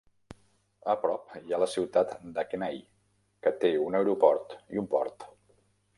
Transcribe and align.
A 0.93 0.95
prop 1.01 1.35
hi 1.41 1.53
ha 1.53 1.59
la 1.65 1.67
ciutat 1.73 2.15
de 2.39 2.45
Kenai 2.53 2.81
que 3.45 3.53
té 3.65 3.73
un 3.85 3.99
aeroport 4.01 4.57
i 4.77 4.83
un 4.85 4.93
port. 4.95 5.33